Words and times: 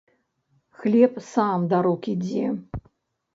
Хлеб 0.79 1.13
сам 1.31 1.59
да 1.75 1.83
рук 1.89 2.09
ідзе. 2.15 2.47